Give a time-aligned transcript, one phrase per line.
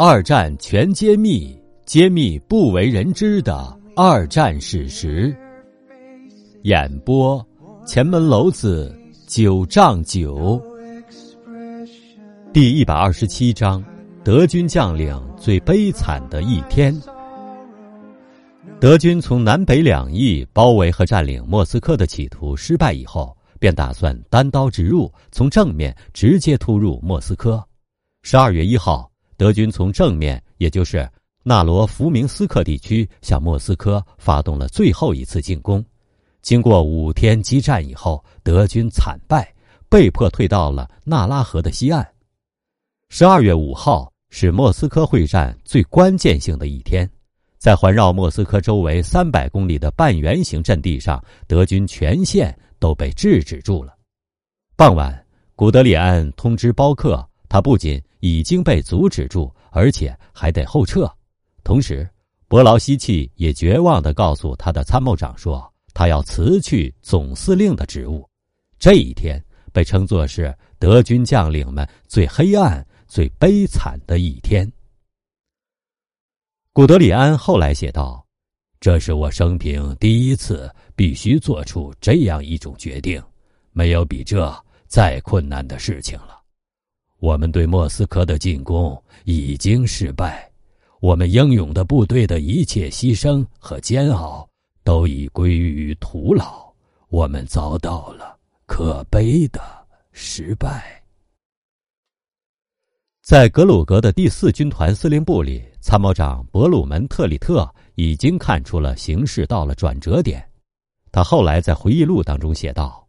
[0.00, 5.36] 二战全揭秘，揭秘不为人知的二战史实。
[6.62, 7.44] 演播：
[7.84, 10.62] 前门楼子九丈九。
[12.52, 13.84] 第一百二十七章：
[14.22, 16.96] 德军将领最悲惨的一天。
[18.78, 27.60] 德军从南北两翼包围和占领莫斯科的企图失败以后，便打算单刀直入，从正面直接突入莫斯科。
[28.22, 29.07] 十二月一号。
[29.38, 31.08] 德军从正面，也就是
[31.44, 35.82] 纳罗弗明斯克地区向莫斯科发动了最后一次进攻。
[36.42, 39.48] 经过五天激战以后，德军惨败，
[39.88, 42.04] 被迫退到了纳拉河的西岸。
[43.10, 47.08] 十二月五号是莫斯科会战最关键性的一天，
[47.58, 53.94] 在环绕莫斯科周围三百公里的半圆形阵地上，德军全线都被制止住了。
[54.74, 58.02] 傍晚，古德里安通知包克，他不仅。
[58.20, 61.10] 已经被阻止住，而且还得后撤。
[61.62, 62.08] 同时，
[62.46, 68.26] 伯劳希奇也绝望的告诉他的参谋长说：“他要辞去总司令的职务。”
[68.78, 69.42] 这一天
[69.72, 74.70] 被称作是德军将领们最黑暗、最悲惨的一天。
[76.72, 78.24] 古德里安后来写道
[78.80, 83.22] ：“这是我生平第一次必须做出这样一种决定，
[83.72, 86.37] 没有比这再困难的事情了。”
[87.20, 90.48] 我们对莫斯科的进攻已经失败，
[91.00, 94.48] 我们英勇的部队的一切牺牲和煎熬
[94.84, 96.72] 都已归于徒劳，
[97.08, 99.60] 我们遭到了可悲的
[100.12, 101.02] 失败。
[103.20, 110.48] 在格鲁格的第四军团司令部里，参谋长博鲁门特里特已经看出了形势到了转折点，
[111.10, 113.07] 他后来在回忆录当中写道。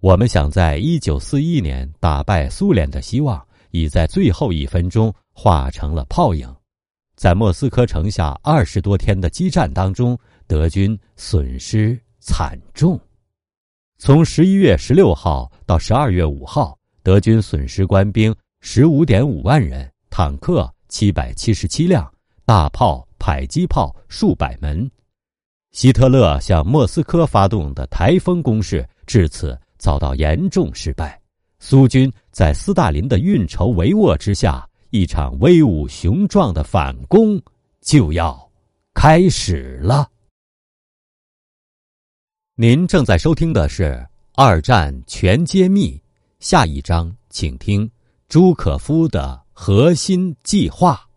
[0.00, 6.48] 我们想在一九四一年打败苏联的希望，已在最后一分钟化成了泡影。
[7.16, 10.16] 在莫斯科城下二十多天的激战当中，
[10.46, 12.98] 德军损失惨重。
[13.98, 22.08] 从十一月十六号到十二月五号，德军损失官兵十五点五万人，坦克七百七十七辆，
[22.46, 24.88] 大炮、迫击炮数百门。
[25.72, 29.58] 希特勒向莫斯科发动的台风攻势至此。
[29.78, 31.20] 遭到严重失败，
[31.60, 37.40] 苏军在斯大林的运筹帷幄之下，一场威武雄壮的反攻
[37.80, 38.50] 就要
[38.92, 40.10] 开始了。
[42.54, 43.84] 您正在收听的是
[44.34, 45.96] 《二战全揭秘》，
[46.40, 47.88] 下一章请听
[48.28, 51.07] 朱可夫的核心计划。